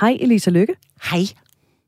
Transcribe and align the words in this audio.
Hej 0.00 0.18
Elisa 0.20 0.50
Lykke. 0.50 0.74
Hej. 1.10 1.22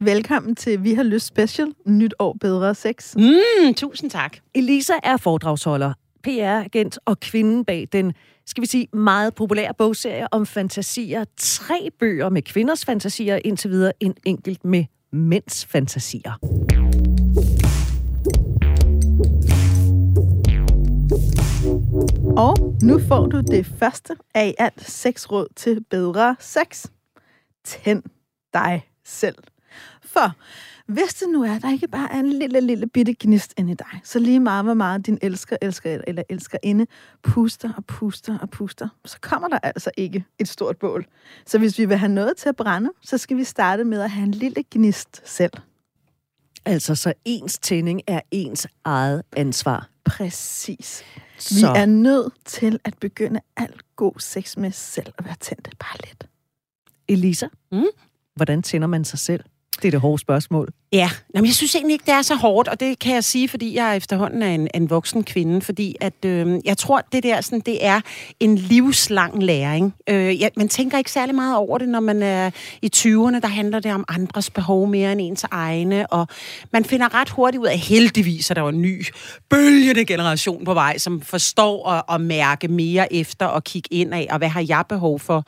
Velkommen 0.00 0.56
til 0.56 0.84
Vi 0.84 0.94
har 0.94 1.02
lyst 1.02 1.26
special. 1.26 1.68
Nyt 1.86 2.14
år 2.18 2.36
bedre 2.40 2.74
sex. 2.74 3.14
Mm, 3.16 3.74
tusind 3.74 4.10
tak. 4.10 4.36
Elisa 4.54 4.92
er 5.02 5.16
foredragsholder, 5.16 5.92
PR-agent 6.28 6.98
og 7.04 7.20
kvinden 7.20 7.64
bag 7.64 7.88
den, 7.92 8.12
skal 8.46 8.60
vi 8.62 8.66
sige, 8.66 8.88
meget 8.92 9.34
populære 9.34 9.74
bogserie 9.78 10.26
om 10.32 10.46
fantasier. 10.46 11.24
Tre 11.36 11.88
bøger 12.00 12.28
med 12.28 12.42
kvinders 12.42 12.84
fantasier, 12.84 13.38
indtil 13.44 13.70
videre 13.70 13.92
en 14.00 14.14
enkelt 14.26 14.64
med 14.64 14.84
mænds 15.12 15.66
fantasier. 15.66 16.32
Og 22.36 22.76
nu 22.82 22.98
får 23.08 23.26
du 23.26 23.40
det 23.40 23.66
første 23.78 24.14
af 24.34 24.48
i 24.48 24.54
alt 24.58 24.90
seks 24.90 25.32
råd 25.32 25.46
til 25.56 25.84
bedre 25.90 26.36
sex. 26.40 26.86
Tænd 27.64 28.02
dig 28.54 28.90
selv. 29.04 29.36
For 30.02 30.32
hvis 30.86 31.14
det 31.14 31.28
nu 31.28 31.42
er, 31.42 31.58
der 31.58 31.72
ikke 31.72 31.88
bare 31.88 32.12
er 32.12 32.18
en 32.18 32.32
lille, 32.32 32.60
lille 32.60 32.86
bitte 32.86 33.14
gnist 33.20 33.54
inde 33.56 33.72
i 33.72 33.74
dig, 33.74 34.00
så 34.04 34.18
lige 34.18 34.40
meget, 34.40 34.64
hvor 34.64 34.74
meget 34.74 35.06
din 35.06 35.18
elsker, 35.22 35.56
elsker 35.62 36.00
eller 36.06 36.22
elsker 36.28 36.58
inde, 36.62 36.86
puster 37.22 37.72
og 37.76 37.84
puster 37.84 38.38
og 38.38 38.50
puster, 38.50 38.88
så 39.04 39.18
kommer 39.20 39.48
der 39.48 39.58
altså 39.58 39.90
ikke 39.96 40.24
et 40.38 40.48
stort 40.48 40.76
bål. 40.76 41.06
Så 41.46 41.58
hvis 41.58 41.78
vi 41.78 41.84
vil 41.84 41.96
have 41.96 42.12
noget 42.12 42.36
til 42.36 42.48
at 42.48 42.56
brænde, 42.56 42.90
så 43.02 43.18
skal 43.18 43.36
vi 43.36 43.44
starte 43.44 43.84
med 43.84 44.00
at 44.00 44.10
have 44.10 44.24
en 44.24 44.30
lille 44.30 44.64
gnist 44.70 45.22
selv. 45.24 45.52
Altså, 46.64 46.94
så 46.94 47.12
ens 47.24 47.58
tænding 47.58 48.00
er 48.06 48.20
ens 48.30 48.66
eget 48.84 49.22
ansvar. 49.36 49.88
Præcis. 50.04 51.04
Så. 51.38 51.54
Vi 51.54 51.62
er 51.80 51.86
nødt 51.86 52.32
til 52.44 52.80
at 52.84 52.94
begynde 53.00 53.40
alt 53.56 53.96
god 53.96 54.12
sex 54.18 54.56
med 54.56 54.72
selv 54.72 55.12
at 55.18 55.24
være 55.24 55.36
tændt 55.40 55.78
bare 55.78 55.96
lidt. 56.06 56.26
Elisa, 57.12 57.46
Mm? 57.72 57.84
hvordan 58.36 58.62
tænder 58.62 58.86
man 58.88 59.04
sig 59.04 59.18
selv? 59.18 59.44
Det 59.82 59.84
er 59.88 59.90
det 59.90 60.00
hårde 60.00 60.18
spørgsmål. 60.18 60.68
Ja, 60.92 61.10
Jamen, 61.34 61.46
jeg 61.46 61.54
synes 61.54 61.74
egentlig 61.74 61.92
ikke, 61.92 62.04
det 62.06 62.14
er 62.14 62.22
så 62.22 62.34
hårdt, 62.34 62.68
og 62.68 62.80
det 62.80 62.98
kan 62.98 63.14
jeg 63.14 63.24
sige, 63.24 63.48
fordi 63.48 63.74
jeg 63.76 63.96
efterhånden 63.96 64.42
er 64.42 64.54
en, 64.54 64.68
en 64.74 64.90
voksen 64.90 65.24
kvinde, 65.24 65.60
fordi 65.60 65.96
at, 66.00 66.24
øh, 66.24 66.58
jeg 66.64 66.78
tror, 66.78 67.02
det 67.12 67.22
der 67.22 67.40
sådan, 67.40 67.60
det 67.60 67.86
er 67.86 68.00
en 68.40 68.58
livslang 68.58 69.42
læring. 69.42 69.94
Øh, 70.08 70.40
ja, 70.40 70.48
man 70.56 70.68
tænker 70.68 70.98
ikke 70.98 71.10
særlig 71.10 71.34
meget 71.34 71.56
over 71.56 71.78
det, 71.78 71.88
når 71.88 72.00
man 72.00 72.22
er 72.22 72.50
i 72.82 72.90
20'erne, 72.96 73.40
der 73.40 73.46
handler 73.46 73.80
det 73.80 73.92
om 73.92 74.04
andres 74.08 74.50
behov 74.50 74.86
mere 74.86 75.12
end 75.12 75.20
ens 75.20 75.44
egne, 75.50 76.06
og 76.12 76.28
man 76.72 76.84
finder 76.84 77.14
ret 77.14 77.30
hurtigt 77.30 77.60
ud 77.60 77.66
af, 77.66 77.78
heldigvis 77.78 78.50
at 78.50 78.56
der 78.56 78.62
var 78.62 78.70
en 78.70 78.82
ny 78.82 79.06
bølgende 79.50 80.04
generation 80.04 80.64
på 80.64 80.74
vej, 80.74 80.98
som 80.98 81.20
forstår 81.20 81.88
at, 81.88 82.02
at 82.14 82.20
mærke 82.20 82.68
mere 82.68 83.12
efter 83.12 83.46
og 83.46 83.64
kigge 83.64 83.88
ind 83.90 84.14
af, 84.14 84.26
og 84.30 84.38
hvad 84.38 84.48
har 84.48 84.64
jeg 84.68 84.84
behov 84.88 85.20
for. 85.20 85.44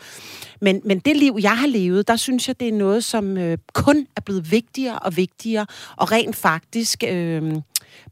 Men, 0.61 0.80
men 0.84 0.98
det 0.98 1.16
liv, 1.16 1.38
jeg 1.42 1.58
har 1.58 1.66
levet, 1.66 2.08
der 2.08 2.16
synes 2.16 2.48
jeg, 2.48 2.61
det 2.61 2.68
er 2.68 2.72
noget, 2.72 3.05
som 3.05 3.36
øh, 3.36 3.58
kun 3.72 4.06
er 4.16 4.20
blevet 4.20 4.50
vigtigere 4.50 4.98
og 4.98 5.16
vigtigere, 5.16 5.33
og 5.96 6.12
rent 6.12 6.36
faktisk 6.36 7.04
øh, 7.08 7.52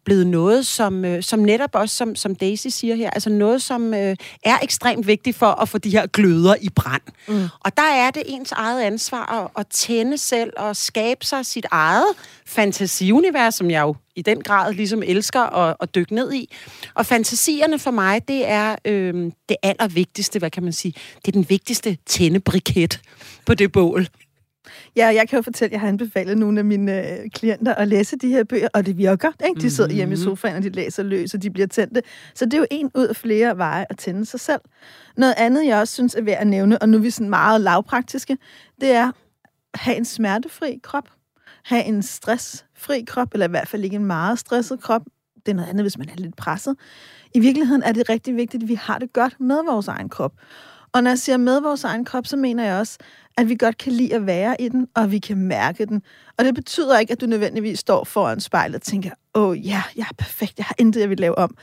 blevet 0.04 0.26
noget, 0.26 0.66
som, 0.66 1.04
øh, 1.04 1.22
som 1.22 1.38
netop 1.38 1.70
også, 1.74 1.96
som, 1.96 2.16
som 2.16 2.34
Daisy 2.34 2.66
siger 2.68 2.94
her, 2.94 3.10
altså 3.10 3.30
noget, 3.30 3.62
som 3.62 3.94
øh, 3.94 4.16
er 4.42 4.58
ekstremt 4.62 5.06
vigtigt 5.06 5.36
for 5.36 5.46
at 5.46 5.68
få 5.68 5.78
de 5.78 5.90
her 5.90 6.06
gløder 6.06 6.54
i 6.60 6.68
brand. 6.68 7.02
Mm. 7.28 7.48
Og 7.60 7.76
der 7.76 7.82
er 7.82 8.10
det 8.10 8.22
ens 8.26 8.52
eget 8.52 8.82
ansvar 8.82 9.32
at, 9.32 9.50
at 9.56 9.66
tænde 9.66 10.18
selv 10.18 10.52
og 10.56 10.76
skabe 10.76 11.26
sig 11.26 11.46
sit 11.46 11.66
eget 11.70 12.06
fantasiunivers, 12.46 13.54
som 13.54 13.70
jeg 13.70 13.82
jo 13.82 13.96
i 14.16 14.22
den 14.22 14.42
grad 14.42 14.74
ligesom 14.74 15.02
elsker 15.02 15.40
at, 15.40 15.76
at 15.80 15.94
dykke 15.94 16.14
ned 16.14 16.32
i. 16.32 16.54
Og 16.94 17.06
fantasierne 17.06 17.78
for 17.78 17.90
mig, 17.90 18.28
det 18.28 18.48
er 18.48 18.76
øh, 18.84 19.30
det 19.48 19.56
allervigtigste, 19.62 20.38
hvad 20.38 20.50
kan 20.50 20.62
man 20.62 20.72
sige, 20.72 20.94
det 21.16 21.28
er 21.28 21.32
den 21.32 21.46
vigtigste 21.48 21.98
tændebriket 22.06 23.00
på 23.46 23.54
det 23.54 23.72
bål. 23.72 24.06
Ja, 24.96 25.06
jeg 25.06 25.28
kan 25.28 25.36
jo 25.36 25.42
fortælle, 25.42 25.68
at 25.68 25.72
jeg 25.72 25.80
har 25.80 25.88
anbefalet 25.88 26.38
nogle 26.38 26.58
af 26.58 26.64
mine 26.64 27.10
øh, 27.10 27.30
klienter 27.30 27.74
at 27.74 27.88
læse 27.88 28.16
de 28.16 28.28
her 28.28 28.44
bøger, 28.44 28.68
og 28.74 28.86
det 28.86 28.98
virker. 28.98 29.32
Ikke? 29.48 29.60
De 29.60 29.70
sidder 29.70 29.90
hjemme 29.90 30.14
i 30.14 30.16
sofaen, 30.16 30.56
og 30.56 30.62
de 30.62 30.68
læser 30.68 31.02
løs, 31.02 31.34
og 31.34 31.42
de 31.42 31.50
bliver 31.50 31.66
tændte. 31.66 32.02
Så 32.34 32.44
det 32.44 32.54
er 32.54 32.58
jo 32.58 32.66
en 32.70 32.90
ud 32.94 33.06
af 33.06 33.16
flere 33.16 33.58
veje 33.58 33.86
at 33.90 33.98
tænde 33.98 34.26
sig 34.26 34.40
selv. 34.40 34.60
Noget 35.16 35.34
andet, 35.36 35.66
jeg 35.66 35.78
også 35.78 35.94
synes 35.94 36.14
er 36.14 36.22
værd 36.22 36.38
at 36.38 36.46
nævne, 36.46 36.82
og 36.82 36.88
nu 36.88 36.96
er 36.96 37.00
vi 37.00 37.10
sådan 37.10 37.30
meget 37.30 37.60
lavpraktiske, 37.60 38.36
det 38.80 38.90
er 38.90 39.08
at 39.74 39.80
have 39.80 39.96
en 39.96 40.04
smertefri 40.04 40.80
krop. 40.82 41.08
Have 41.64 41.84
en 41.84 42.02
stressfri 42.02 43.04
krop, 43.06 43.28
eller 43.32 43.46
i 43.46 43.50
hvert 43.50 43.68
fald 43.68 43.84
ikke 43.84 43.96
en 43.96 44.04
meget 44.04 44.38
stresset 44.38 44.80
krop. 44.80 45.02
Det 45.46 45.52
er 45.52 45.56
noget 45.56 45.68
andet, 45.68 45.84
hvis 45.84 45.98
man 45.98 46.08
er 46.08 46.16
lidt 46.16 46.36
presset. 46.36 46.76
I 47.34 47.40
virkeligheden 47.40 47.82
er 47.82 47.92
det 47.92 48.08
rigtig 48.08 48.36
vigtigt, 48.36 48.62
at 48.62 48.68
vi 48.68 48.74
har 48.74 48.98
det 48.98 49.12
godt 49.12 49.40
med 49.40 49.64
vores 49.64 49.88
egen 49.88 50.08
krop. 50.08 50.32
Og 50.92 51.02
når 51.02 51.10
jeg 51.10 51.18
siger 51.18 51.36
med 51.36 51.60
vores 51.60 51.84
egen 51.84 52.04
krop, 52.04 52.26
så 52.26 52.36
mener 52.36 52.64
jeg 52.64 52.78
også, 52.78 52.98
at 53.36 53.48
vi 53.48 53.56
godt 53.56 53.78
kan 53.78 53.92
lide 53.92 54.14
at 54.14 54.26
være 54.26 54.60
i 54.60 54.68
den, 54.68 54.88
og 54.94 55.10
vi 55.10 55.18
kan 55.18 55.36
mærke 55.36 55.86
den. 55.86 56.02
Og 56.38 56.44
det 56.44 56.54
betyder 56.54 56.98
ikke, 56.98 57.12
at 57.12 57.20
du 57.20 57.26
nødvendigvis 57.26 57.78
står 57.78 58.04
foran 58.04 58.40
spejlet 58.40 58.74
og 58.74 58.82
tænker, 58.82 59.10
åh 59.34 59.48
oh, 59.48 59.66
ja, 59.66 59.82
jeg 59.96 60.02
er 60.10 60.14
perfekt, 60.18 60.58
jeg 60.58 60.64
har 60.64 60.74
intet, 60.78 61.00
jeg 61.00 61.10
vil 61.10 61.18
lave 61.20 61.38
om. 61.38 61.56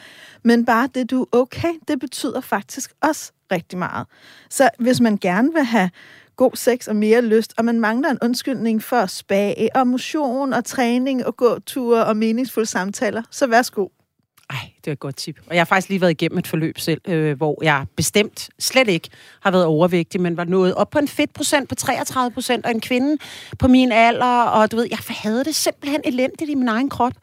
Men 0.44 0.66
bare 0.66 0.90
det, 0.96 1.12
du 1.12 1.22
er 1.22 1.26
okay, 1.32 1.74
det 1.88 2.00
betyder 2.00 2.42
faktisk 2.42 2.94
også 3.02 3.32
rigtig 3.52 3.80
meget. 3.80 4.08
Så 4.50 4.70
hvis 4.80 5.02
man 5.02 5.18
gerne 5.18 5.54
vil 5.54 5.64
have 5.64 5.90
god 6.36 6.52
sex 6.56 6.88
og 6.88 6.96
mere 6.96 7.22
lyst, 7.22 7.54
og 7.58 7.66
man 7.66 7.80
mangler 7.80 8.10
en 8.10 8.18
undskyldning 8.22 8.84
for 8.84 9.06
spag 9.06 9.70
og 9.76 9.88
motion 9.88 10.54
og 10.54 10.66
træning 10.66 11.26
og 11.26 11.38
gåture 11.38 12.06
og 12.06 12.18
meningsfulde 12.18 12.70
samtaler, 12.70 13.24
så 13.32 13.48
værsgo 13.48 13.88
øh, 14.90 14.92
det 14.92 15.00
godt 15.00 15.16
tip. 15.16 15.40
Og 15.48 15.56
jeg 15.56 15.60
har 15.60 15.66
faktisk 15.66 15.90
lige 15.90 16.02
været 16.02 16.12
igennem 16.12 16.38
et 16.38 16.48
forløb 16.48 16.80
selv, 16.80 17.02
øh, 17.08 17.38
hvor 17.38 17.64
jeg 17.64 17.86
bestemt 17.96 18.50
slet 18.60 18.88
ikke 18.88 19.10
har 19.42 19.52
været 19.52 19.66
overvægtig, 19.66 20.22
men 20.22 20.38
var 20.38 20.44
nået 20.44 20.74
op 20.76 20.90
på 20.90 21.00
en 21.00 21.08
fedtprocent 21.08 21.70
på 21.70 21.76
33 21.76 22.32
procent, 22.32 22.66
og 22.66 22.72
en 22.72 22.82
kvinde 22.82 23.18
på 23.60 23.68
min 23.68 23.92
alder, 23.92 24.42
og 24.42 24.72
du 24.72 24.76
ved, 24.76 24.88
jeg 24.90 25.00
havde 25.08 25.44
det 25.44 25.56
simpelthen 25.56 26.02
elendigt 26.06 26.52
i 26.52 26.56
min 26.56 26.68
egen 26.68 26.90
krop. 26.90 27.14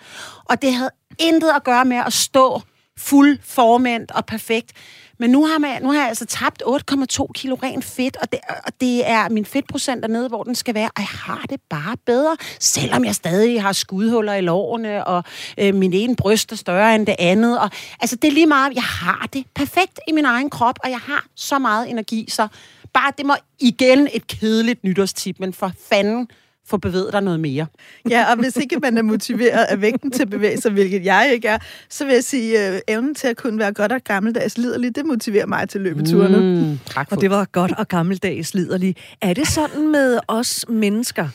Og 0.45 0.63
det 0.63 0.75
havde 0.75 0.91
intet 1.19 1.51
at 1.57 1.65
gøre 1.65 1.85
med 1.85 1.97
at 2.07 2.13
stå 2.13 2.61
fuld 2.99 3.39
formand 3.43 4.07
og 4.15 4.27
perfekt. 4.27 4.73
Men 5.19 5.31
nu 5.31 5.47
har, 5.47 5.59
man, 5.59 5.83
nu 5.83 5.93
har 5.93 5.99
jeg 5.99 6.09
altså 6.09 6.27
tabt 6.27 6.63
8,2 6.67 7.27
kilo 7.35 7.55
ren 7.63 7.83
fedt, 7.83 8.17
og 8.17 8.33
det, 8.33 8.41
og 8.67 8.73
det 8.81 9.11
er 9.11 9.29
min 9.29 9.45
fedtprocent 9.45 10.03
dernede, 10.03 10.29
hvor 10.29 10.43
den 10.43 10.55
skal 10.55 10.75
være. 10.75 10.91
Og 10.97 10.99
jeg 10.99 11.07
har 11.07 11.45
det 11.51 11.61
bare 11.71 11.97
bedre, 12.07 12.37
selvom 12.61 13.05
jeg 13.05 13.15
stadig 13.15 13.63
har 13.63 13.73
skudhuller 13.73 14.35
i 14.35 14.41
lårene, 14.41 15.05
og 15.05 15.25
øh, 15.59 15.75
min 15.75 15.93
ene 15.93 16.17
bryst 16.17 16.53
er 16.53 16.57
større 16.57 16.95
end 16.95 17.07
det 17.07 17.17
andet. 17.19 17.61
Og, 17.61 17.71
altså, 18.01 18.17
det 18.17 18.29
er 18.29 18.33
lige 18.33 18.47
meget, 18.47 18.75
jeg 18.75 18.83
har 18.83 19.29
det 19.33 19.45
perfekt 19.55 20.01
i 20.09 20.13
min 20.13 20.25
egen 20.25 20.51
krop, 20.51 20.79
og 20.85 20.91
jeg 20.91 21.01
har 21.01 21.27
så 21.35 21.59
meget 21.59 21.91
energi, 21.91 22.27
så 22.31 22.49
bare, 22.93 23.13
det 23.19 23.27
må 23.27 23.35
igen 23.59 24.09
et 24.13 24.27
kedeligt 24.27 24.85
nytårstip, 24.85 25.37
men 25.39 25.53
for 25.53 25.73
fanden, 25.89 26.29
få 26.67 26.77
bevæget 26.77 27.13
dig 27.13 27.21
noget 27.21 27.41
mere. 27.41 27.67
Ja, 28.11 28.31
og 28.31 28.37
hvis 28.37 28.57
ikke 28.57 28.79
man 28.79 28.99
er 28.99 29.03
motiveret 29.03 29.65
af 29.65 29.81
vægten 29.81 30.11
til 30.11 30.23
at 30.23 30.31
bevæge 30.31 30.61
sig, 30.61 30.73
hvilket 30.73 31.05
jeg 31.05 31.31
ikke 31.33 31.49
er, 31.49 31.59
så 31.89 32.05
vil 32.05 32.15
jeg 32.15 32.25
sige, 32.25 32.59
at 32.59 32.83
evnen 32.89 33.15
til 33.15 33.29
at 33.29 33.37
kunne 33.37 33.59
være 33.59 33.73
godt 33.73 33.93
og 33.93 34.01
gammeldags 34.05 34.59
liderlig, 34.59 34.97
det 34.97 35.07
motiverer 35.07 35.47
mig 35.47 35.69
til 35.69 35.81
løbeturene. 35.81 36.41
Mm, 36.41 36.79
tak 36.87 37.09
for 37.09 37.17
Og 37.17 37.23
det 37.23 37.31
var 37.31 37.45
godt 37.45 37.73
og 37.79 37.89
gammeldags 37.89 38.55
liderlig. 38.55 38.97
Er 39.21 39.35
det 39.35 39.49
sådan 39.49 39.93
med 39.93 40.19
os 40.29 40.65
mennesker, 40.69 41.29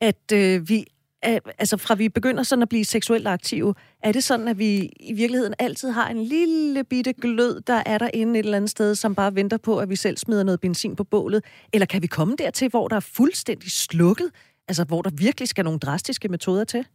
at 0.00 0.32
øh, 0.32 0.68
vi, 0.68 0.84
altså 1.22 1.76
fra 1.76 1.94
vi 1.94 2.08
begynder 2.08 2.42
sådan 2.42 2.62
at 2.62 2.68
blive 2.68 2.84
seksuelt 2.84 3.26
aktive, 3.28 3.74
er 4.02 4.12
det 4.12 4.24
sådan, 4.24 4.48
at 4.48 4.58
vi 4.58 4.90
i 5.00 5.12
virkeligheden 5.12 5.54
altid 5.58 5.90
har 5.90 6.08
en 6.08 6.24
lille 6.24 6.84
bitte 6.84 7.12
glød, 7.12 7.60
der 7.60 7.82
er 7.86 7.98
der 7.98 8.10
inde 8.14 8.38
et 8.38 8.44
eller 8.44 8.56
andet 8.56 8.70
sted, 8.70 8.94
som 8.94 9.14
bare 9.14 9.34
venter 9.34 9.56
på, 9.56 9.78
at 9.78 9.90
vi 9.90 9.96
selv 9.96 10.16
smider 10.16 10.42
noget 10.42 10.60
benzin 10.60 10.96
på 10.96 11.04
bålet? 11.04 11.44
Eller 11.72 11.86
kan 11.86 12.02
vi 12.02 12.06
komme 12.06 12.36
dertil, 12.38 12.68
hvor 12.68 12.88
der 12.88 12.96
er 12.96 13.00
fuldstændig 13.00 13.70
slukket? 13.70 14.30
Altså, 14.70 14.84
hvor 14.84 15.02
der 15.02 15.10
virkelig 15.10 15.48
skal 15.48 15.64
nogle 15.64 15.78
drastiske 15.78 16.28
metoder 16.28 16.64
til? 16.64 16.86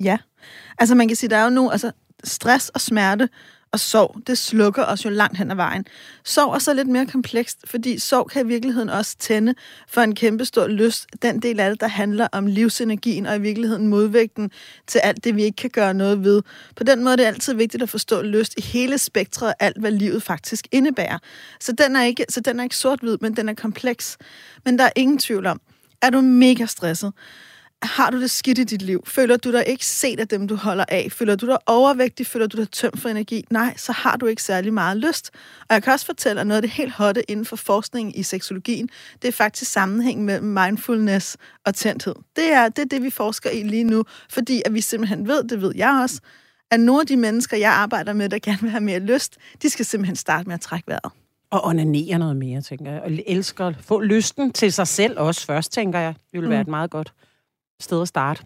Ja. 0.00 0.18
Altså 0.78 0.94
man 0.94 1.08
kan 1.08 1.16
sige, 1.16 1.30
der 1.30 1.36
er 1.36 1.44
jo 1.44 1.50
nu, 1.50 1.70
altså 1.70 1.92
stress 2.24 2.68
og 2.68 2.80
smerte 2.80 3.28
og 3.72 3.80
sorg, 3.80 4.16
det 4.26 4.38
slukker 4.38 4.84
os 4.84 5.04
jo 5.04 5.10
langt 5.10 5.38
hen 5.38 5.50
ad 5.50 5.56
vejen. 5.56 5.84
Sorg 6.24 6.54
er 6.54 6.58
så 6.58 6.74
lidt 6.74 6.88
mere 6.88 7.06
komplekst, 7.06 7.58
fordi 7.64 7.98
sorg 7.98 8.30
kan 8.30 8.46
i 8.46 8.48
virkeligheden 8.48 8.88
også 8.88 9.16
tænde 9.18 9.54
for 9.88 10.00
en 10.00 10.14
kæmpe 10.14 10.44
stor 10.44 10.66
lyst. 10.66 11.06
Den 11.22 11.42
del 11.42 11.60
af 11.60 11.70
det, 11.70 11.80
der 11.80 11.88
handler 11.88 12.28
om 12.32 12.46
livsenergien 12.46 13.26
og 13.26 13.36
i 13.36 13.40
virkeligheden 13.40 13.88
modvægten 13.88 14.50
til 14.86 14.98
alt 14.98 15.24
det, 15.24 15.36
vi 15.36 15.42
ikke 15.42 15.56
kan 15.56 15.70
gøre 15.70 15.94
noget 15.94 16.24
ved. 16.24 16.42
På 16.76 16.84
den 16.84 17.04
måde 17.04 17.12
er 17.12 17.16
det 17.16 17.24
altid 17.24 17.54
vigtigt 17.54 17.82
at 17.82 17.88
forstå 17.88 18.22
lyst 18.22 18.54
i 18.58 18.62
hele 18.62 18.98
spektret 18.98 19.48
af 19.48 19.66
alt, 19.66 19.78
hvad 19.78 19.90
livet 19.90 20.22
faktisk 20.22 20.68
indebærer. 20.72 21.18
Så 21.60 21.72
den 21.72 21.96
er 21.96 22.02
ikke, 22.02 22.24
så 22.28 22.40
den 22.40 22.60
er 22.60 22.64
ikke 22.64 22.76
sort-hvid, 22.76 23.18
men 23.20 23.36
den 23.36 23.48
er 23.48 23.54
kompleks. 23.54 24.18
Men 24.64 24.78
der 24.78 24.84
er 24.84 24.92
ingen 24.96 25.18
tvivl 25.18 25.46
om, 25.46 25.60
er 26.02 26.10
du 26.10 26.20
mega 26.20 26.66
stresset, 26.66 27.12
har 27.82 28.10
du 28.10 28.20
det 28.20 28.30
skidt 28.30 28.58
i 28.58 28.64
dit 28.64 28.82
liv? 28.82 29.02
Føler 29.06 29.36
du 29.36 29.52
dig 29.52 29.64
ikke 29.66 29.86
set 29.86 30.20
af 30.20 30.28
dem, 30.28 30.48
du 30.48 30.56
holder 30.56 30.84
af? 30.88 31.08
Føler 31.12 31.36
du 31.36 31.46
dig 31.46 31.58
overvægtig? 31.66 32.26
Føler 32.26 32.46
du 32.46 32.56
dig 32.56 32.70
tømt 32.70 33.00
for 33.00 33.08
energi? 33.08 33.44
Nej, 33.50 33.74
så 33.76 33.92
har 33.92 34.16
du 34.16 34.26
ikke 34.26 34.42
særlig 34.42 34.72
meget 34.72 34.96
lyst. 34.96 35.30
Og 35.68 35.74
jeg 35.74 35.82
kan 35.82 35.92
også 35.92 36.06
fortælle, 36.06 36.40
at 36.40 36.46
noget 36.46 36.56
af 36.56 36.62
det 36.62 36.70
helt 36.70 36.92
hotte 36.92 37.30
inden 37.30 37.44
for 37.44 37.56
forskningen 37.56 38.14
i 38.14 38.22
seksologien, 38.22 38.88
det 39.22 39.28
er 39.28 39.32
faktisk 39.32 39.70
sammenhæng 39.70 40.24
mellem 40.24 40.46
mindfulness 40.46 41.36
og 41.66 41.74
tændthed. 41.74 42.14
Det 42.36 42.52
er, 42.52 42.68
det 42.68 42.82
er 42.82 42.86
det, 42.86 43.02
vi 43.02 43.10
forsker 43.10 43.50
i 43.50 43.62
lige 43.62 43.84
nu, 43.84 44.04
fordi 44.30 44.62
at 44.64 44.74
vi 44.74 44.80
simpelthen 44.80 45.28
ved, 45.28 45.44
det 45.44 45.60
ved 45.60 45.72
jeg 45.76 45.98
også, 46.02 46.20
at 46.70 46.80
nogle 46.80 47.00
af 47.00 47.06
de 47.06 47.16
mennesker, 47.16 47.56
jeg 47.56 47.72
arbejder 47.72 48.12
med, 48.12 48.28
der 48.28 48.38
gerne 48.38 48.60
vil 48.60 48.70
have 48.70 48.80
mere 48.80 48.98
lyst, 48.98 49.36
de 49.62 49.70
skal 49.70 49.84
simpelthen 49.84 50.16
starte 50.16 50.48
med 50.48 50.54
at 50.54 50.60
trække 50.60 50.88
vejret. 50.88 51.12
Og 51.52 51.64
onanere 51.64 52.18
noget 52.18 52.36
mere, 52.36 52.60
tænker 52.60 52.92
jeg. 52.92 53.02
Og 53.02 53.10
elsker 53.26 53.66
at 53.66 53.76
få 53.80 54.00
lysten 54.00 54.52
til 54.52 54.72
sig 54.72 54.86
selv 54.88 55.18
også 55.18 55.46
først, 55.46 55.72
tænker 55.72 55.98
jeg. 55.98 56.14
Det 56.32 56.40
vil 56.40 56.48
være 56.50 56.58
Mm. 56.58 56.66
et 56.66 56.68
meget 56.68 56.90
godt 56.90 57.12
sted 57.80 58.02
at 58.02 58.08
starte. 58.08 58.42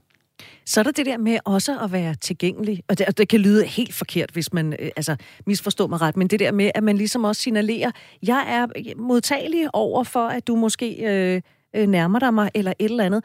Så 0.66 0.80
er 0.80 0.84
der 0.84 0.90
det 0.90 1.06
der 1.06 1.18
med 1.18 1.38
også 1.44 1.78
at 1.80 1.92
være 1.92 2.14
tilgængelig, 2.14 2.82
og 2.88 2.98
det, 2.98 3.06
og 3.06 3.18
det 3.18 3.28
kan 3.28 3.40
lyde 3.40 3.64
helt 3.64 3.94
forkert, 3.94 4.30
hvis 4.30 4.52
man 4.52 4.72
øh, 4.72 4.90
altså, 4.96 5.16
misforstår 5.46 5.86
mig 5.86 6.00
ret, 6.00 6.16
men 6.16 6.26
det 6.28 6.40
der 6.40 6.52
med, 6.52 6.70
at 6.74 6.82
man 6.82 6.96
ligesom 6.96 7.24
også 7.24 7.42
signalerer, 7.42 7.90
jeg 8.22 8.44
er 8.48 8.92
modtagelig 8.96 9.74
over 9.74 10.04
for, 10.04 10.28
at 10.28 10.46
du 10.46 10.56
måske 10.56 10.94
øh, 11.06 11.42
øh, 11.76 11.88
nærmer 11.88 12.18
dig 12.18 12.34
mig, 12.34 12.50
eller 12.54 12.72
et 12.78 12.90
eller 12.90 13.04
andet. 13.04 13.24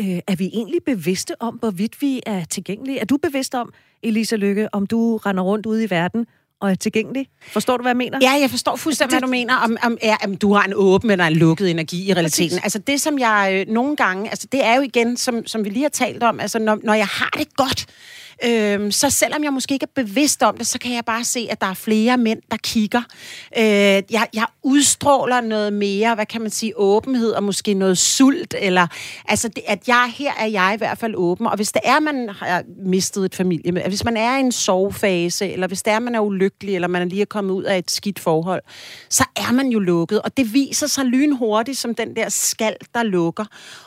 Øh, 0.00 0.06
er 0.26 0.36
vi 0.36 0.50
egentlig 0.52 0.80
bevidste 0.86 1.42
om, 1.42 1.54
hvorvidt 1.54 2.02
vi 2.02 2.20
er 2.26 2.44
tilgængelige? 2.44 2.98
Er 2.98 3.04
du 3.04 3.16
bevidst 3.16 3.54
om, 3.54 3.72
Elisa 4.02 4.36
Lykke, 4.36 4.74
om 4.74 4.86
du 4.86 5.16
render 5.16 5.42
rundt 5.42 5.66
ude 5.66 5.84
i 5.84 5.90
verden 5.90 6.26
og 6.60 6.70
er 6.70 6.74
tilgængelig? 6.74 7.28
Forstår 7.52 7.76
du, 7.76 7.82
hvad 7.82 7.90
jeg 7.90 7.96
mener? 7.96 8.18
Ja, 8.22 8.30
jeg 8.40 8.50
forstår 8.50 8.76
fuldstændig, 8.76 9.18
hvad 9.18 9.20
du 9.20 9.30
mener, 9.30 9.56
om, 9.56 9.76
om, 9.82 9.98
ja, 10.02 10.16
om 10.24 10.36
du 10.36 10.54
har 10.54 10.64
en 10.64 10.72
åben 10.74 11.10
eller 11.10 11.24
en 11.24 11.32
lukket 11.32 11.70
energi 11.70 12.10
i 12.10 12.14
realiteten. 12.14 12.48
Præcis. 12.48 12.62
Altså 12.62 12.78
det, 12.78 13.00
som 13.00 13.18
jeg 13.18 13.64
øh, 13.68 13.74
nogle 13.74 13.96
gange, 13.96 14.30
altså 14.30 14.46
det 14.52 14.64
er 14.64 14.74
jo 14.74 14.82
igen, 14.82 15.16
som, 15.16 15.46
som 15.46 15.64
vi 15.64 15.68
lige 15.68 15.82
har 15.82 15.88
talt 15.88 16.22
om, 16.22 16.40
altså 16.40 16.58
når, 16.58 16.78
når 16.82 16.94
jeg 16.94 17.06
har 17.06 17.30
det 17.38 17.56
godt, 17.56 17.86
øh, 18.44 18.92
så 18.92 19.10
selvom 19.10 19.44
jeg 19.44 19.52
måske 19.52 19.74
ikke 19.74 19.84
er 19.96 20.02
bevidst 20.02 20.42
om 20.42 20.56
det, 20.56 20.66
så 20.66 20.78
kan 20.78 20.92
jeg 20.92 21.04
bare 21.04 21.24
se, 21.24 21.48
at 21.50 21.60
der 21.60 21.66
er 21.66 21.74
flere 21.74 22.16
mænd, 22.16 22.42
der 22.50 22.56
kigger. 22.56 23.02
Øh, 23.58 23.62
jeg, 24.10 24.28
jeg 24.34 24.46
udstråler 24.62 25.40
noget 25.40 25.72
mere, 25.72 26.14
hvad 26.14 26.26
kan 26.26 26.40
man 26.40 26.50
sige, 26.50 26.72
åbenhed 26.76 27.30
og 27.30 27.42
måske 27.42 27.74
noget 27.74 27.98
sult, 27.98 28.54
eller 28.58 28.86
altså 29.28 29.48
det, 29.48 29.62
at 29.66 29.88
jeg, 29.88 30.12
her 30.16 30.32
er 30.38 30.46
jeg 30.46 30.72
i 30.74 30.78
hvert 30.78 30.98
fald 30.98 31.14
åben, 31.16 31.46
og 31.46 31.56
hvis 31.56 31.72
det 31.72 31.82
er, 31.84 32.00
man 32.00 32.28
har 32.28 32.62
mistet 32.86 33.24
et 33.24 33.34
familie, 33.34 33.88
hvis 33.88 34.04
man 34.04 34.16
er 34.16 34.36
i 34.36 34.40
en 34.40 34.52
sovefase, 34.52 35.52
eller 35.52 35.66
hvis 35.66 35.82
det 35.82 35.92
er, 35.92 35.98
man 35.98 36.14
er 36.14 36.20
ulykkelig, 36.20 36.74
eller 36.74 36.88
man 36.88 37.02
er 37.02 37.06
lige 37.06 37.22
er 37.22 37.26
kommet 37.26 37.54
ud 37.54 37.62
af 37.62 37.78
et 37.78 37.90
skidt 37.90 38.18
forhold, 38.18 38.62
så 39.10 39.24
er 39.36 39.52
man 39.52 39.68
jo 39.68 39.78
lukket, 39.78 40.22
og 40.22 40.36
det 40.36 40.54
viser 40.54 40.86
sig 40.86 41.04
lynhurtigt 41.04 41.78
som 41.78 41.94
den 41.94 42.16
der 42.16 42.28
skal, 42.28 42.76
der 42.94 43.02
lukker, 43.02 43.44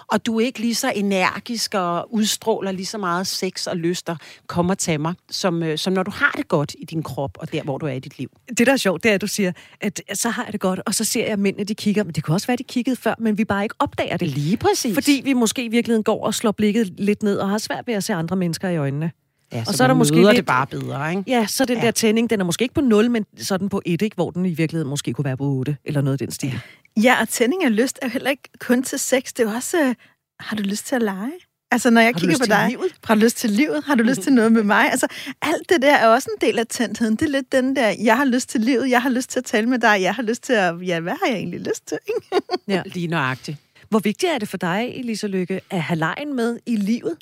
og 0.07 0.25
du 0.25 0.39
er 0.39 0.45
ikke 0.45 0.59
lige 0.59 0.75
så 0.75 0.91
energisk 0.95 1.73
og 1.73 2.13
udstråler 2.13 2.71
lige 2.71 2.85
så 2.85 2.97
meget 2.97 3.27
sex 3.27 3.67
og 3.67 3.77
lyster, 3.77 4.15
kommer 4.49 4.73
til 4.73 4.99
mig, 4.99 5.13
som, 5.31 5.63
øh, 5.63 5.77
som 5.77 5.93
når 5.93 6.03
du 6.03 6.11
har 6.11 6.31
det 6.37 6.47
godt 6.47 6.75
i 6.79 6.85
din 6.85 7.03
krop, 7.03 7.37
og 7.39 7.51
der, 7.51 7.63
hvor 7.63 7.77
du 7.77 7.85
er 7.85 7.91
i 7.91 7.99
dit 7.99 8.17
liv. 8.19 8.29
Det, 8.57 8.67
der 8.67 8.73
er 8.73 8.77
sjovt, 8.77 9.03
det 9.03 9.11
er, 9.11 9.15
at 9.15 9.21
du 9.21 9.27
siger, 9.27 9.51
at 9.81 10.01
så 10.13 10.29
har 10.29 10.43
jeg 10.43 10.53
det 10.53 10.61
godt, 10.61 10.79
og 10.85 10.95
så 10.95 11.03
ser 11.03 11.23
jeg, 11.23 11.29
at 11.33 11.39
mændene 11.39 11.63
de 11.63 11.75
kigger, 11.75 12.03
men 12.03 12.13
det 12.13 12.23
kan 12.23 12.33
også 12.33 12.47
være, 12.47 12.53
at 12.53 12.59
de 12.59 12.63
kiggede 12.63 12.95
før, 12.95 13.15
men 13.19 13.37
vi 13.37 13.45
bare 13.45 13.63
ikke 13.63 13.75
opdager 13.79 14.17
det. 14.17 14.27
Lige 14.27 14.57
præcis. 14.57 14.93
Fordi 14.93 15.21
vi 15.23 15.33
måske 15.33 15.63
i 15.63 15.67
virkeligheden 15.67 16.03
går 16.03 16.25
og 16.25 16.33
slår 16.33 16.51
blikket 16.51 16.93
lidt 16.99 17.23
ned, 17.23 17.37
og 17.37 17.49
har 17.49 17.57
svært 17.57 17.87
ved 17.87 17.93
at 17.93 18.03
se 18.03 18.13
andre 18.13 18.35
mennesker 18.35 18.69
i 18.69 18.77
øjnene. 18.77 19.11
ja, 19.53 19.63
og 19.67 19.73
så 19.73 19.83
er 19.83 19.87
der 19.87 19.93
måske 19.95 20.15
lidt- 20.15 20.35
det 20.35 20.45
bare 20.45 20.67
bedre, 20.67 21.09
ikke? 21.09 21.23
Ja, 21.27 21.45
så 21.47 21.65
den 21.65 21.77
Ja. 21.77 21.85
der 21.85 21.91
tænding, 21.91 22.29
den 22.29 22.39
er 22.39 22.43
måske 22.45 22.63
ikke 22.63 22.75
på 22.75 22.81
0, 22.81 23.11
men 23.11 23.25
sådan 23.37 23.69
på 23.69 23.81
1, 23.85 24.01
ikke? 24.01 24.15
hvor 24.15 24.31
den 24.31 24.45
i 24.45 24.53
virkeligheden 24.53 24.89
måske 24.89 25.13
kunne 25.13 25.25
være 25.25 25.37
på 25.37 25.43
8, 25.43 25.77
eller 25.85 26.01
noget 26.01 26.13
af 26.21 26.27
den 26.27 26.31
stil. 26.31 26.59
Ja, 27.03 27.21
og 27.21 27.29
tænding 27.29 27.63
af 27.63 27.75
lyst 27.75 27.99
er 28.01 28.07
jo 28.07 28.11
heller 28.11 28.29
ikke 28.29 28.49
kun 28.59 28.83
til 28.83 28.99
sex. 28.99 29.23
Det 29.23 29.39
er 29.39 29.43
jo 29.43 29.49
også, 29.55 29.77
øh, 29.83 29.95
har 30.39 30.55
du 30.55 30.63
lyst 30.63 30.85
til 30.87 30.95
at 30.95 31.01
lege? 31.01 31.31
Altså, 31.71 31.89
når 31.89 32.01
jeg 32.01 32.13
Har 32.13 32.19
kigger 32.19 32.37
på 32.37 32.45
dig, 32.45 32.67
livet? 32.69 32.91
har 33.03 33.15
du 33.15 33.21
lyst 33.21 33.37
til 33.37 33.49
livet? 33.49 33.83
Har 33.85 33.95
du 33.95 34.03
lyst 34.03 34.21
til 34.21 34.33
noget 34.33 34.51
med 34.51 34.63
mig? 34.63 34.91
Altså, 34.91 35.07
alt 35.41 35.69
det 35.69 35.81
der 35.81 35.93
er 35.95 36.07
også 36.07 36.29
en 36.35 36.47
del 36.47 36.59
af 36.59 36.67
tændtheden. 36.67 37.15
Det 37.15 37.21
er 37.25 37.29
lidt 37.29 37.51
den 37.51 37.75
der, 37.75 37.95
jeg 38.03 38.17
har 38.17 38.25
lyst 38.25 38.49
til 38.49 38.61
livet, 38.61 38.89
jeg 38.89 39.01
har 39.01 39.09
lyst 39.09 39.29
til 39.29 39.39
at 39.39 39.45
tale 39.45 39.67
med 39.67 39.79
dig, 39.79 40.01
jeg 40.01 40.15
har 40.15 40.23
lyst 40.23 40.43
til 40.43 40.53
at, 40.53 40.87
ja, 40.87 40.99
hvad 40.99 41.13
har 41.23 41.27
jeg 41.27 41.35
egentlig 41.37 41.59
lyst 41.59 41.87
til? 41.87 41.97
Ikke? 42.07 42.41
Ja. 42.67 42.81
Lige 42.85 43.07
nøjagtigt. 43.07 43.57
Hvor 43.89 43.99
vigtigt 43.99 44.31
er 44.31 44.37
det 44.37 44.49
for 44.49 44.57
dig, 44.57 44.91
Elisa 44.95 45.27
Lykke, 45.27 45.61
at 45.69 45.81
have 45.81 45.97
lejen 45.97 46.35
med 46.35 46.59
i 46.65 46.75
livet? 46.75 47.17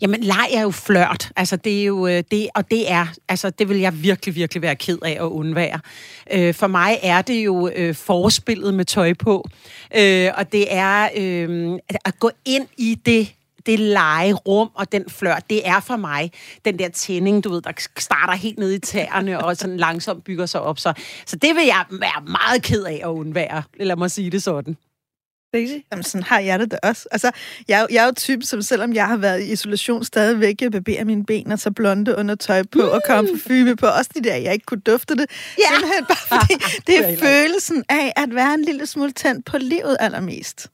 Jamen, 0.00 0.20
leg 0.20 0.48
er 0.52 0.62
jo 0.62 0.70
flørt. 0.70 1.30
Altså, 1.36 1.56
det 1.56 1.80
er 1.80 1.84
jo 1.84 2.06
øh, 2.06 2.22
det, 2.30 2.48
og 2.54 2.70
det 2.70 2.90
er, 2.90 3.06
altså, 3.28 3.50
det 3.50 3.68
vil 3.68 3.78
jeg 3.78 4.02
virkelig, 4.02 4.34
virkelig 4.34 4.62
være 4.62 4.76
ked 4.76 4.98
af 5.04 5.10
at 5.20 5.20
undvære. 5.20 5.80
Øh, 6.32 6.54
for 6.54 6.66
mig 6.66 6.98
er 7.02 7.22
det 7.22 7.44
jo 7.44 7.70
øh, 7.76 7.94
forspillet 7.94 8.74
med 8.74 8.84
tøj 8.84 9.14
på, 9.14 9.48
øh, 9.96 10.30
og 10.34 10.52
det 10.52 10.66
er 10.74 11.08
øh, 11.16 11.78
at 12.04 12.18
gå 12.18 12.30
ind 12.44 12.66
i 12.76 12.94
det 13.06 13.34
det 13.66 13.80
legerum 13.80 14.70
og 14.74 14.92
den 14.92 15.04
flørt, 15.10 15.50
det 15.50 15.68
er 15.68 15.80
for 15.80 15.96
mig 15.96 16.32
den 16.64 16.78
der 16.78 16.88
tænding, 16.88 17.44
du 17.44 17.50
ved, 17.50 17.62
der 17.62 17.72
starter 17.98 18.34
helt 18.34 18.58
nede 18.58 18.74
i 18.74 18.78
tæerne 18.78 19.44
og 19.44 19.56
sådan 19.56 19.76
langsomt 19.76 20.24
bygger 20.24 20.46
sig 20.46 20.60
op. 20.60 20.78
Så, 20.78 20.92
så 21.26 21.36
det 21.36 21.54
vil 21.54 21.64
jeg 21.64 21.84
være 21.90 22.22
meget 22.26 22.62
ked 22.62 22.84
af 22.84 23.00
at 23.02 23.08
undvære. 23.08 23.62
Lad 23.80 23.96
mig 23.96 24.10
sige 24.10 24.30
det 24.30 24.42
sådan. 24.42 24.76
Daisy? 25.54 25.72
Jamen, 25.92 26.02
sådan 26.02 26.22
har 26.22 26.38
jeg 26.38 26.58
det 26.58 26.70
da 26.70 26.78
også. 26.82 27.08
Altså, 27.10 27.30
jeg, 27.68 27.80
er 27.80 27.86
jeg 27.90 28.02
er 28.02 28.06
jo 28.06 28.12
typen, 28.16 28.42
som 28.42 28.62
selvom 28.62 28.94
jeg 28.94 29.08
har 29.08 29.16
været 29.16 29.42
i 29.42 29.52
isolation 29.52 30.04
stadigvæk, 30.04 30.62
jeg 30.62 30.72
barberer 30.72 31.04
mine 31.04 31.24
ben 31.24 31.52
og 31.52 31.58
så 31.58 31.70
blonde 31.70 32.16
under 32.16 32.34
tøj 32.34 32.62
på 32.62 32.78
mm. 32.78 32.88
og 32.88 33.00
kommer 33.06 33.32
parfume 33.32 33.76
på. 33.76 33.86
Også 33.86 34.10
de 34.14 34.24
der, 34.24 34.34
jeg 34.34 34.52
ikke 34.52 34.66
kunne 34.66 34.80
dufte 34.80 35.14
det. 35.14 35.26
Ja. 35.58 35.64
Simpelthen 35.68 36.04
bare 36.04 36.40
fordi, 36.40 36.54
det 36.86 36.98
er 36.98 37.18
følelsen 37.18 37.84
af 37.88 38.12
at 38.16 38.34
være 38.34 38.54
en 38.54 38.64
lille 38.64 38.86
smule 38.86 39.12
tændt 39.12 39.46
på 39.46 39.58
livet 39.58 39.96
allermest. 40.00 40.70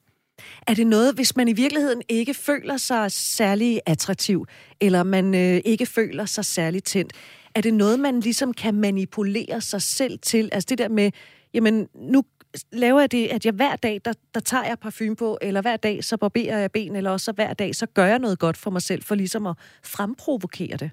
Er 0.66 0.74
det 0.74 0.86
noget, 0.86 1.14
hvis 1.14 1.36
man 1.36 1.48
i 1.48 1.52
virkeligheden 1.52 2.02
ikke 2.08 2.34
føler 2.34 2.76
sig 2.76 3.12
særlig 3.12 3.80
attraktiv, 3.86 4.46
eller 4.80 5.02
man 5.02 5.34
øh, 5.34 5.60
ikke 5.64 5.86
føler 5.86 6.24
sig 6.24 6.44
særlig 6.44 6.84
tændt, 6.84 7.12
er 7.54 7.60
det 7.60 7.74
noget, 7.74 8.00
man 8.00 8.20
ligesom 8.20 8.54
kan 8.54 8.74
manipulere 8.74 9.60
sig 9.60 9.82
selv 9.82 10.18
til? 10.18 10.48
Altså 10.52 10.66
det 10.68 10.78
der 10.78 10.88
med, 10.88 11.10
jamen 11.54 11.88
nu 11.94 12.22
laver 12.72 13.00
jeg 13.00 13.12
det, 13.12 13.26
at 13.26 13.44
jeg 13.44 13.52
hver 13.52 13.76
dag, 13.76 14.00
der, 14.04 14.12
der 14.34 14.40
tager 14.40 14.64
jeg 14.64 14.78
parfume 14.78 15.16
på, 15.16 15.38
eller 15.42 15.60
hver 15.62 15.76
dag, 15.76 16.04
så 16.04 16.16
barberer 16.16 16.58
jeg 16.58 16.72
ben, 16.72 16.96
eller 16.96 17.10
også 17.10 17.32
hver 17.32 17.54
dag, 17.54 17.74
så 17.74 17.86
gør 17.86 18.06
jeg 18.06 18.18
noget 18.18 18.38
godt 18.38 18.56
for 18.56 18.70
mig 18.70 18.82
selv, 18.82 19.02
for 19.02 19.14
ligesom 19.14 19.46
at 19.46 19.56
fremprovokere 19.84 20.76
det. 20.76 20.90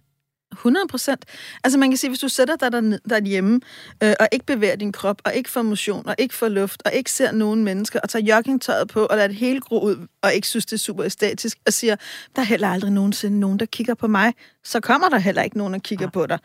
100 0.58 0.88
procent. 0.90 1.26
Altså 1.64 1.80
man 1.80 1.90
kan 1.90 1.98
sige, 1.98 2.10
hvis 2.10 2.20
du 2.20 2.30
sætter 2.30 2.56
dig 2.56 2.72
derned- 2.72 3.00
derhjemme, 3.10 3.60
øh, 4.04 4.14
og 4.20 4.28
ikke 4.32 4.46
bevæger 4.46 4.76
din 4.76 4.92
krop, 4.92 5.22
og 5.26 5.36
ikke 5.36 5.50
får 5.50 5.62
motion, 5.62 6.08
og 6.08 6.16
ikke 6.18 6.36
får 6.36 6.48
luft, 6.48 6.82
og 6.86 6.94
ikke 6.94 7.12
ser 7.12 7.32
nogen 7.32 7.64
mennesker, 7.64 8.00
og 8.00 8.10
tager 8.10 8.26
joggingtøjet 8.26 8.88
på, 8.88 9.06
og 9.06 9.18
lader 9.18 9.28
det 9.28 9.38
hele 9.38 9.60
gro 9.62 9.82
ud, 9.82 10.08
og 10.22 10.34
ikke 10.34 10.48
synes, 10.48 10.66
det 10.66 10.74
er 10.74 10.78
super 10.78 11.06
æstetisk, 11.06 11.58
og 11.66 11.74
siger, 11.74 11.96
der 12.36 12.42
er 12.42 12.46
heller 12.46 12.68
aldrig 12.68 12.92
nogensinde 12.92 13.40
nogen, 13.40 13.60
der 13.60 13.66
kigger 13.66 13.94
på 13.94 14.08
mig, 14.08 14.34
så 14.64 14.80
kommer 14.80 15.10
der 15.10 15.18
heller 15.18 15.42
ikke 15.42 15.58
nogen, 15.58 15.74
der 15.74 15.80
kigger 15.80 16.10
på 16.10 16.26
dig. 16.26 16.40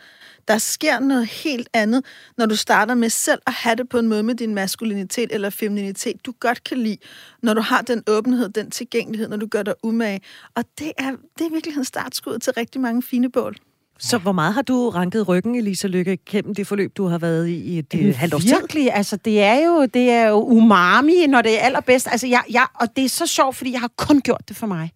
Der 0.48 0.58
sker 0.58 1.00
noget 1.00 1.26
helt 1.26 1.68
andet, 1.72 2.04
når 2.38 2.46
du 2.46 2.56
starter 2.56 2.94
med 2.94 3.10
selv 3.10 3.40
at 3.46 3.52
have 3.52 3.76
det 3.76 3.88
på 3.88 3.98
en 3.98 4.08
måde 4.08 4.22
med 4.22 4.34
din 4.34 4.54
maskulinitet 4.54 5.32
eller 5.32 5.50
femininitet, 5.50 6.26
du 6.26 6.32
godt 6.40 6.64
kan 6.64 6.78
lide, 6.78 6.96
når 7.42 7.54
du 7.54 7.60
har 7.60 7.82
den 7.82 8.02
åbenhed, 8.06 8.48
den 8.48 8.70
tilgængelighed, 8.70 9.28
når 9.28 9.36
du 9.36 9.46
gør 9.46 9.62
dig 9.62 9.74
umage. 9.82 10.20
Og 10.54 10.64
det 10.78 10.92
er, 10.98 11.10
det 11.10 11.44
er 11.44 11.50
i 11.50 11.52
virkeligheden 11.52 11.84
startskuddet 11.84 12.42
til 12.42 12.52
rigtig 12.52 12.80
mange 12.80 13.02
fine 13.02 13.30
bål. 13.30 13.56
Så 13.98 14.18
hvor 14.18 14.32
meget 14.32 14.54
har 14.54 14.62
du 14.62 14.90
ranket 14.90 15.28
ryggen, 15.28 15.54
Elisa 15.54 15.88
Lykke, 15.88 16.18
gennem 16.30 16.54
det 16.54 16.66
forløb, 16.66 16.96
du 16.96 17.06
har 17.06 17.18
været 17.18 17.48
i 17.48 17.54
i 17.54 17.78
et 17.78 17.94
øh, 17.94 18.14
halvt 18.16 18.34
års 18.34 18.42
tid? 18.44 18.54
Virkelig, 18.60 18.92
altså 18.92 19.16
det 19.16 19.42
er 19.42 19.66
jo, 19.66 19.86
det 19.94 20.10
er 20.10 20.28
jo 20.28 20.42
umami, 20.42 21.26
når 21.26 21.42
det 21.42 21.54
er 21.60 21.64
allerbedst. 21.64 22.08
Altså, 22.10 22.26
jeg, 22.26 22.42
jeg, 22.50 22.66
og 22.74 22.88
det 22.96 23.04
er 23.04 23.08
så 23.08 23.26
sjovt, 23.26 23.56
fordi 23.56 23.72
jeg 23.72 23.80
har 23.80 23.90
kun 23.96 24.20
gjort 24.20 24.42
det 24.48 24.56
for 24.56 24.66
mig. 24.66 24.90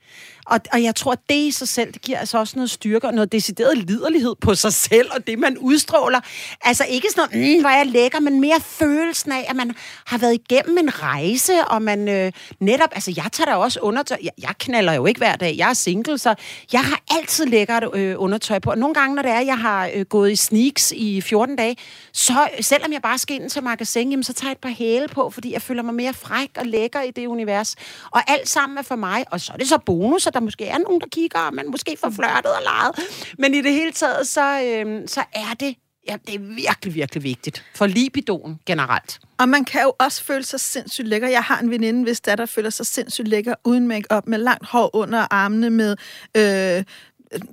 Og, 0.46 0.60
og 0.72 0.82
jeg 0.82 0.94
tror, 0.94 1.12
at 1.12 1.18
det 1.28 1.34
i 1.34 1.50
sig 1.50 1.68
selv, 1.68 1.92
det 1.92 2.02
giver 2.02 2.18
altså 2.18 2.38
også 2.38 2.56
noget 2.56 2.70
styrke 2.70 3.06
og 3.06 3.14
noget 3.14 3.32
decideret 3.32 3.78
liderlighed 3.78 4.34
på 4.40 4.54
sig 4.54 4.72
selv, 4.72 5.08
og 5.10 5.26
det, 5.26 5.38
man 5.38 5.58
udstråler. 5.58 6.20
Altså 6.62 6.84
ikke 6.88 7.08
sådan 7.10 7.28
noget, 7.32 7.56
mm, 7.56 7.60
hvor 7.60 7.70
jeg 7.70 7.86
lækker, 7.86 8.20
men 8.20 8.40
mere 8.40 8.60
følelsen 8.60 9.32
af, 9.32 9.46
at 9.48 9.56
man 9.56 9.74
har 10.06 10.18
været 10.18 10.34
igennem 10.34 10.78
en 10.78 11.02
rejse, 11.02 11.52
og 11.68 11.82
man 11.82 12.08
øh, 12.08 12.32
netop, 12.60 12.88
altså 12.92 13.12
jeg 13.16 13.24
tager 13.32 13.50
da 13.50 13.56
også 13.56 13.80
undertøj. 13.80 14.18
Jeg, 14.22 14.32
jeg 14.38 14.50
knaller 14.58 14.92
jo 14.92 15.06
ikke 15.06 15.18
hver 15.18 15.36
dag, 15.36 15.54
jeg 15.56 15.70
er 15.70 15.74
single, 15.74 16.18
så 16.18 16.34
jeg 16.72 16.80
har 16.80 17.00
altid 17.10 17.46
lækkert 17.46 17.84
øh, 17.94 18.14
undertøj 18.18 18.58
på. 18.58 18.70
Og 18.70 18.78
nogle 18.78 18.94
gange, 18.94 19.14
når 19.14 19.22
det 19.22 19.30
er, 19.30 19.40
jeg 19.40 19.58
har 19.58 19.90
øh, 19.94 20.04
gået 20.04 20.32
i 20.32 20.36
sneaks 20.36 20.92
i 20.96 21.20
14 21.20 21.56
dage, 21.56 21.76
så 22.12 22.48
selvom 22.60 22.92
jeg 22.92 23.02
bare 23.02 23.18
skal 23.18 23.36
ind 23.36 23.50
til 23.50 23.62
magasin, 23.62 24.10
jamen, 24.10 24.24
så 24.24 24.32
tager 24.32 24.48
jeg 24.48 24.52
et 24.52 24.58
par 24.58 24.68
hæle 24.68 25.08
på, 25.08 25.30
fordi 25.30 25.52
jeg 25.52 25.62
føler 25.62 25.82
mig 25.82 25.94
mere 25.94 26.14
fræk 26.14 26.50
og 26.56 26.66
lækker 26.66 27.00
i 27.00 27.10
det 27.10 27.26
univers. 27.26 27.74
Og 28.10 28.30
alt 28.30 28.48
sammen 28.48 28.78
er 28.78 28.82
for 28.82 28.96
mig, 28.96 29.24
og 29.30 29.40
så 29.40 29.52
er 29.52 29.56
det 29.56 29.68
så 29.68 29.78
bonus, 29.78 30.26
der 30.36 30.44
måske 30.44 30.66
er 30.66 30.78
nogen, 30.78 31.00
der 31.00 31.06
kigger, 31.12 31.38
og 31.38 31.54
man 31.54 31.70
måske 31.70 31.96
får 32.00 32.10
flørtet 32.10 32.52
og 32.52 32.62
leget. 32.64 32.94
Men 33.38 33.54
i 33.54 33.60
det 33.62 33.72
hele 33.72 33.92
taget, 33.92 34.26
så, 34.26 34.62
øh, 34.62 35.08
så 35.08 35.22
er 35.32 35.54
det 35.60 35.74
Ja, 36.08 36.16
det 36.26 36.34
er 36.34 36.38
virkelig, 36.38 36.94
virkelig 36.94 37.22
vigtigt. 37.22 37.64
For 37.74 37.86
libidoen 37.86 38.58
generelt. 38.66 39.20
Og 39.38 39.48
man 39.48 39.64
kan 39.64 39.82
jo 39.82 39.92
også 39.98 40.24
føle 40.24 40.44
sig 40.44 40.60
sindssygt 40.60 41.08
lækker. 41.08 41.28
Jeg 41.28 41.42
har 41.42 41.60
en 41.60 41.70
veninde, 41.70 42.02
hvis 42.02 42.20
datter 42.20 42.46
føler 42.46 42.70
sig 42.70 42.86
sindssygt 42.86 43.28
lækker 43.28 43.54
uden 43.64 43.88
make-up, 43.88 44.26
med 44.26 44.38
langt 44.38 44.66
hår 44.66 44.96
under 44.96 45.26
armene, 45.30 45.70
med 45.70 45.96
øh, 46.36 46.84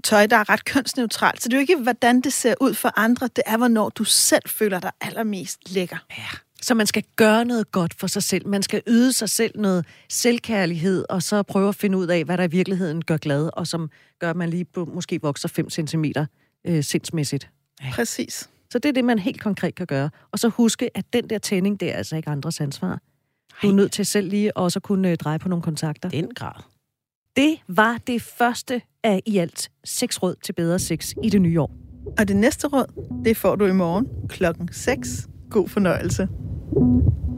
tøj, 0.04 0.26
der 0.26 0.38
er 0.38 0.50
ret 0.50 0.66
kønsneutralt. 0.66 1.44
Så 1.44 1.50
det 1.50 1.54
er 1.54 1.58
jo 1.58 1.62
ikke, 1.62 1.78
hvordan 1.78 2.22
det 2.22 2.34
ser 2.34 2.56
ud 2.62 2.74
for 2.74 2.94
andre. 2.96 3.30
Det 3.36 3.44
er, 3.46 3.58
hvornår 3.58 3.90
du 3.90 4.04
selv 4.04 4.44
føler 4.48 4.80
dig 4.80 4.92
allermest 5.02 5.60
lækker. 5.72 5.98
Ja. 6.18 6.38
Så 6.64 6.74
man 6.74 6.88
skal 6.88 7.04
gøre 7.16 7.46
noget 7.46 7.72
godt 7.72 7.94
for 7.94 8.08
sig 8.08 8.24
selv. 8.24 8.48
Man 8.48 8.64
skal 8.64 8.82
yde 8.88 9.14
sig 9.14 9.30
selv 9.30 9.60
noget 9.60 9.86
selvkærlighed, 10.10 11.06
og 11.10 11.24
så 11.24 11.44
prøve 11.44 11.70
at 11.70 11.76
finde 11.76 11.98
ud 11.98 12.08
af, 12.08 12.24
hvad 12.24 12.38
der 12.38 12.44
i 12.44 12.48
virkeligheden 12.52 13.04
gør 13.04 13.18
glad, 13.18 13.50
og 13.54 13.68
som 13.68 13.90
gør, 14.20 14.30
at 14.30 14.36
man 14.36 14.50
lige 14.50 14.66
på- 14.66 14.86
måske 14.86 15.22
vokser 15.22 15.48
5 15.48 15.70
cm 15.70 16.06
øh, 16.66 16.84
sindsmæssigt. 16.84 17.50
Præcis. 17.92 18.50
Så 18.72 18.80
det 18.80 18.90
er 18.90 18.94
det, 18.94 19.06
man 19.06 19.20
helt 19.20 19.42
konkret 19.42 19.76
kan 19.76 19.86
gøre. 19.88 20.10
Og 20.32 20.40
så 20.40 20.50
huske, 20.50 20.98
at 20.98 21.06
den 21.14 21.30
der 21.30 21.38
tænding, 21.38 21.80
det 21.80 21.92
er 21.92 21.96
altså 21.98 22.16
ikke 22.16 22.30
andres 22.30 22.62
ansvar. 22.62 23.02
Du 23.62 23.70
er 23.70 23.74
nødt 23.74 23.92
til 23.92 24.06
selv 24.06 24.30
lige 24.30 24.58
også 24.58 24.80
at 24.80 24.84
kunne 24.84 25.10
øh, 25.12 25.18
dreje 25.18 25.40
på 25.40 25.50
nogle 25.50 25.64
kontakter. 25.64 26.10
Den 26.10 26.34
grad. 26.36 26.64
Det 27.36 27.58
var 27.68 27.98
det 28.08 28.22
første 28.22 28.82
af 29.04 29.22
i 29.26 29.38
alt 29.38 29.72
seks 29.84 30.24
råd 30.24 30.36
til 30.44 30.54
bedre 30.54 30.80
sex 30.80 31.14
i 31.24 31.30
det 31.30 31.42
nye 31.42 31.62
år. 31.62 31.72
Og 32.20 32.28
det 32.28 32.36
næste 32.36 32.68
råd, 32.68 33.20
det 33.26 33.38
får 33.38 33.56
du 33.56 33.66
i 33.66 33.74
morgen 33.74 34.08
klokken 34.30 34.70
6. 34.74 35.28
God 35.50 35.68
fornøjelse. 35.70 36.28
Mm-hmm. 36.80 37.33